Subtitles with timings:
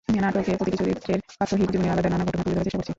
[0.23, 2.89] নাটকে প্রতিটি চরিত্রের প্রাত্যহিক জীবনের আলাদা নানা ঘটনা তুলে ধরার চেষ্টা করছি।